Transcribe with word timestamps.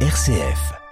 RCF. 0.00 0.85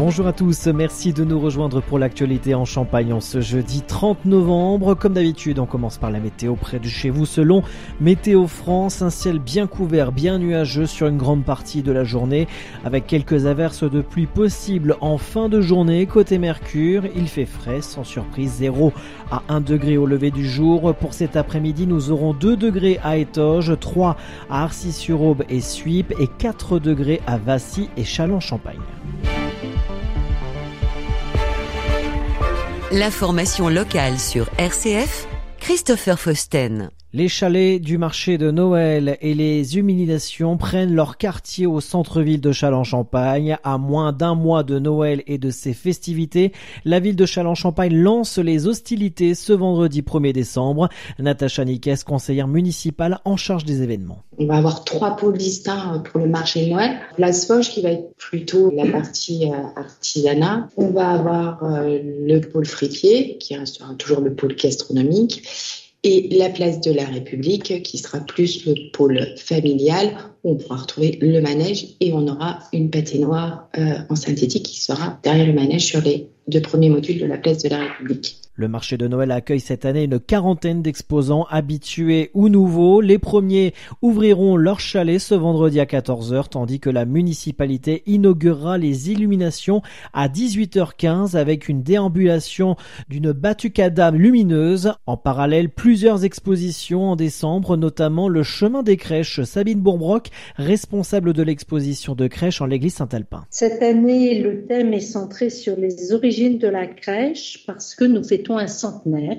Bonjour 0.00 0.26
à 0.26 0.32
tous, 0.32 0.66
merci 0.68 1.12
de 1.12 1.24
nous 1.24 1.38
rejoindre 1.38 1.82
pour 1.82 1.98
l'actualité 1.98 2.54
en 2.54 2.64
Champagne 2.64 3.12
en 3.12 3.20
ce 3.20 3.42
jeudi 3.42 3.82
30 3.82 4.24
novembre. 4.24 4.94
Comme 4.94 5.12
d'habitude, 5.12 5.58
on 5.58 5.66
commence 5.66 5.98
par 5.98 6.10
la 6.10 6.20
météo 6.20 6.54
près 6.54 6.78
de 6.78 6.86
chez 6.86 7.10
vous 7.10 7.26
selon 7.26 7.62
Météo 8.00 8.46
France. 8.46 9.02
Un 9.02 9.10
ciel 9.10 9.38
bien 9.38 9.66
couvert, 9.66 10.10
bien 10.10 10.38
nuageux 10.38 10.86
sur 10.86 11.06
une 11.06 11.18
grande 11.18 11.44
partie 11.44 11.82
de 11.82 11.92
la 11.92 12.04
journée 12.04 12.48
avec 12.82 13.06
quelques 13.06 13.44
averses 13.44 13.84
de 13.84 14.00
pluie 14.00 14.24
possibles 14.24 14.96
en 15.02 15.18
fin 15.18 15.50
de 15.50 15.60
journée. 15.60 16.06
Côté 16.06 16.38
Mercure, 16.38 17.02
il 17.14 17.28
fait 17.28 17.44
frais, 17.44 17.82
sans 17.82 18.02
surprise 18.02 18.52
0 18.52 18.94
à 19.30 19.42
1 19.50 19.60
degré 19.60 19.98
au 19.98 20.06
lever 20.06 20.30
du 20.30 20.48
jour. 20.48 20.94
Pour 20.94 21.12
cet 21.12 21.36
après-midi, 21.36 21.86
nous 21.86 22.10
aurons 22.10 22.32
2 22.32 22.56
degrés 22.56 22.98
à 23.04 23.18
Étoges, 23.18 23.78
3 23.78 24.16
à 24.48 24.62
Arcis-sur-Aube 24.62 25.44
et 25.50 25.60
Suippes 25.60 26.14
et 26.18 26.26
4 26.26 26.78
degrés 26.78 27.20
à 27.26 27.36
Vassy 27.36 27.90
et 27.98 28.04
L'information 32.92 33.68
locale 33.68 34.18
sur 34.18 34.48
RCF, 34.58 35.28
Christopher 35.60 36.18
Fausten. 36.18 36.90
Les 37.12 37.26
chalets 37.26 37.80
du 37.82 37.98
marché 37.98 38.38
de 38.38 38.52
Noël 38.52 39.18
et 39.20 39.34
les 39.34 39.76
humiliations 39.76 40.56
prennent 40.56 40.94
leur 40.94 41.16
quartier 41.16 41.66
au 41.66 41.80
centre-ville 41.80 42.40
de 42.40 42.52
Châlons-Champagne. 42.52 43.58
À 43.64 43.78
moins 43.78 44.12
d'un 44.12 44.36
mois 44.36 44.62
de 44.62 44.78
Noël 44.78 45.24
et 45.26 45.36
de 45.36 45.50
ses 45.50 45.72
festivités, 45.72 46.52
la 46.84 47.00
ville 47.00 47.16
de 47.16 47.26
Châlons-Champagne 47.26 47.96
lance 47.96 48.38
les 48.38 48.68
hostilités 48.68 49.34
ce 49.34 49.52
vendredi 49.52 50.02
1er 50.02 50.32
décembre. 50.32 50.88
Natacha 51.18 51.64
Niques, 51.64 52.04
conseillère 52.04 52.46
municipale 52.46 53.18
en 53.24 53.36
charge 53.36 53.64
des 53.64 53.82
événements. 53.82 54.22
On 54.38 54.46
va 54.46 54.58
avoir 54.58 54.84
trois 54.84 55.16
pôles 55.16 55.36
distincts 55.36 56.04
pour 56.12 56.20
le 56.20 56.28
marché 56.28 56.66
de 56.66 56.70
Noël. 56.70 56.92
Place 57.16 57.44
Foch 57.44 57.68
qui 57.70 57.82
va 57.82 57.90
être 57.90 58.14
plutôt 58.18 58.70
la 58.70 58.86
partie 58.86 59.50
euh, 59.50 59.80
artisanat. 59.80 60.68
On 60.76 60.90
va 60.90 61.08
avoir 61.08 61.64
euh, 61.64 61.98
le 62.24 62.38
pôle 62.38 62.66
fripier 62.66 63.36
qui 63.38 63.56
restera 63.56 63.94
toujours 63.94 64.20
le 64.20 64.32
pôle 64.32 64.54
gastronomique 64.54 65.42
et 66.02 66.28
la 66.30 66.48
place 66.48 66.80
de 66.80 66.92
la 66.92 67.04
République 67.04 67.82
qui 67.82 67.98
sera 67.98 68.20
plus 68.20 68.64
le 68.64 68.90
pôle 68.92 69.34
familial 69.36 70.16
où 70.44 70.52
on 70.52 70.56
pourra 70.56 70.76
retrouver 70.76 71.18
le 71.20 71.40
manège 71.40 71.88
et 72.00 72.12
on 72.12 72.26
aura 72.26 72.60
une 72.72 72.90
patinoire 72.90 73.68
euh, 73.78 73.98
en 74.08 74.16
synthétique 74.16 74.64
qui 74.64 74.80
sera 74.80 75.18
derrière 75.22 75.46
le 75.46 75.52
manège 75.52 75.84
sur 75.84 76.00
les 76.00 76.28
deux 76.48 76.62
premiers 76.62 76.88
modules 76.88 77.18
de 77.18 77.26
la 77.26 77.36
place 77.36 77.62
de 77.62 77.68
la 77.68 77.80
République. 77.80 78.36
Le 78.60 78.68
marché 78.68 78.98
de 78.98 79.08
Noël 79.08 79.30
accueille 79.30 79.58
cette 79.58 79.86
année 79.86 80.04
une 80.04 80.20
quarantaine 80.20 80.82
d'exposants 80.82 81.46
habitués 81.48 82.30
ou 82.34 82.50
nouveaux. 82.50 83.00
Les 83.00 83.18
premiers 83.18 83.72
ouvriront 84.02 84.58
leur 84.58 84.80
chalet 84.80 85.18
ce 85.18 85.34
vendredi 85.34 85.80
à 85.80 85.86
14h, 85.86 86.50
tandis 86.50 86.78
que 86.78 86.90
la 86.90 87.06
municipalité 87.06 88.02
inaugurera 88.04 88.76
les 88.76 89.10
illuminations 89.10 89.80
à 90.12 90.28
18h15 90.28 91.38
avec 91.38 91.70
une 91.70 91.82
déambulation 91.82 92.76
d'une 93.08 93.32
batucada 93.32 94.10
lumineuse. 94.10 94.92
En 95.06 95.16
parallèle, 95.16 95.70
plusieurs 95.70 96.26
expositions 96.26 97.12
en 97.12 97.16
décembre, 97.16 97.78
notamment 97.78 98.28
le 98.28 98.42
chemin 98.42 98.82
des 98.82 98.98
crèches. 98.98 99.42
Sabine 99.42 99.80
Bourbroc, 99.80 100.28
responsable 100.56 101.32
de 101.32 101.42
l'exposition 101.42 102.14
de 102.14 102.26
crèche 102.26 102.60
en 102.60 102.66
l'église 102.66 102.92
Saint-Alpin. 102.92 103.46
Cette 103.48 103.82
année, 103.82 104.38
le 104.42 104.66
thème 104.66 104.92
est 104.92 105.00
centré 105.00 105.48
sur 105.48 105.78
les 105.78 106.12
origines 106.12 106.58
de 106.58 106.68
la 106.68 106.86
crèche 106.86 107.64
parce 107.66 107.94
que 107.94 108.04
nous 108.04 108.34
un 108.58 108.66
centenaire, 108.66 109.38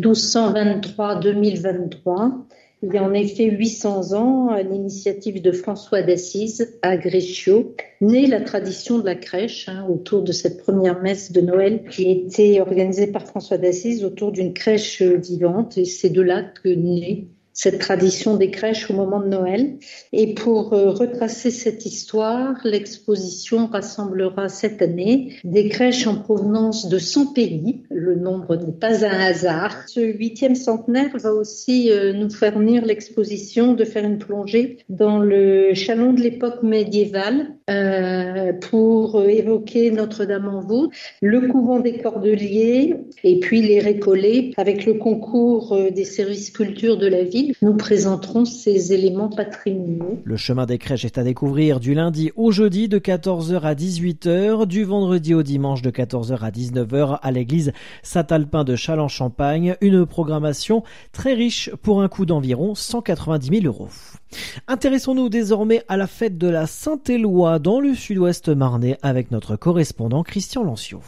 1223-2023. 0.00 2.32
Il 2.84 2.92
y 2.92 2.98
a 2.98 3.04
en 3.04 3.12
effet 3.12 3.44
800 3.44 4.12
ans, 4.14 4.48
à 4.48 4.62
l'initiative 4.62 5.40
de 5.40 5.52
François 5.52 6.02
d'Assise, 6.02 6.76
à 6.82 6.96
Grécio, 6.96 7.76
naît 8.00 8.26
la 8.26 8.40
tradition 8.40 8.98
de 8.98 9.04
la 9.04 9.14
crèche 9.14 9.68
hein, 9.68 9.86
autour 9.88 10.22
de 10.22 10.32
cette 10.32 10.64
première 10.64 11.00
messe 11.00 11.30
de 11.30 11.40
Noël 11.40 11.84
qui 11.88 12.10
été 12.10 12.60
organisée 12.60 13.06
par 13.06 13.28
François 13.28 13.58
d'Assise 13.58 14.04
autour 14.04 14.32
d'une 14.32 14.52
crèche 14.52 15.00
vivante. 15.00 15.78
Et 15.78 15.84
c'est 15.84 16.10
de 16.10 16.22
là 16.22 16.42
que 16.42 16.68
naît 16.68 17.28
cette 17.52 17.78
tradition 17.78 18.36
des 18.36 18.50
crèches 18.50 18.90
au 18.90 18.94
moment 18.94 19.20
de 19.20 19.28
Noël. 19.28 19.76
Et 20.12 20.34
pour 20.34 20.72
euh, 20.72 20.90
retracer 20.90 21.50
cette 21.50 21.84
histoire, 21.84 22.56
l'exposition 22.64 23.66
rassemblera 23.66 24.48
cette 24.48 24.80
année 24.82 25.36
des 25.44 25.68
crèches 25.68 26.06
en 26.06 26.16
provenance 26.16 26.88
de 26.88 26.98
100 26.98 27.32
pays. 27.32 27.82
Le 27.90 28.14
nombre 28.14 28.56
n'est 28.56 28.72
pas 28.72 29.04
un 29.04 29.20
hasard. 29.20 29.76
Ce 29.88 30.00
huitième 30.00 30.54
centenaire 30.54 31.16
va 31.18 31.32
aussi 31.32 31.90
euh, 31.90 32.12
nous 32.12 32.30
faire 32.30 32.58
venir 32.58 32.84
l'exposition 32.84 33.74
de 33.74 33.84
faire 33.84 34.04
une 34.04 34.18
plongée 34.18 34.78
dans 34.88 35.18
le 35.18 35.74
chalon 35.74 36.12
de 36.12 36.20
l'époque 36.20 36.62
médiévale 36.62 37.54
euh, 37.70 38.52
pour 38.52 39.22
évoquer 39.22 39.90
Notre-Dame-en-Vaux, 39.90 40.90
le 41.20 41.48
couvent 41.48 41.80
des 41.80 41.98
Cordeliers 41.98 42.94
et 43.24 43.40
puis 43.40 43.62
les 43.62 43.80
récollets 43.80 44.52
avec 44.56 44.84
le 44.86 44.94
concours 44.94 45.76
des 45.90 46.04
services 46.04 46.50
culture 46.50 46.96
de 46.96 47.06
la 47.06 47.24
nous 47.62 47.74
présenterons 47.74 48.44
ces 48.44 48.92
éléments 48.92 49.28
patrimoniaux. 49.28 50.20
Le 50.24 50.36
chemin 50.36 50.66
des 50.66 50.78
crèches 50.78 51.04
est 51.04 51.18
à 51.18 51.24
découvrir 51.24 51.80
du 51.80 51.94
lundi 51.94 52.30
au 52.36 52.50
jeudi 52.50 52.88
de 52.88 52.98
14h 52.98 53.60
à 53.60 53.74
18h, 53.74 54.66
du 54.66 54.84
vendredi 54.84 55.34
au 55.34 55.42
dimanche 55.42 55.82
de 55.82 55.90
14h 55.90 56.38
à 56.40 56.50
19h 56.50 57.18
à 57.22 57.30
l'église 57.30 57.72
Saint-Alpin 58.02 58.64
de 58.64 58.76
Châlons-Champagne. 58.76 59.76
Une 59.80 60.06
programmation 60.06 60.82
très 61.12 61.34
riche 61.34 61.70
pour 61.82 62.02
un 62.02 62.08
coût 62.08 62.26
d'environ 62.26 62.74
190 62.74 63.60
000 63.60 63.66
euros. 63.66 63.88
Intéressons-nous 64.68 65.28
désormais 65.28 65.82
à 65.88 65.96
la 65.96 66.06
fête 66.06 66.38
de 66.38 66.48
la 66.48 66.66
Saint-Éloi 66.66 67.58
dans 67.58 67.80
le 67.80 67.94
sud-ouest 67.94 68.48
marnais 68.48 68.98
avec 69.02 69.30
notre 69.30 69.56
correspondant 69.56 70.22
Christian 70.22 70.64
Lanciot. 70.64 71.02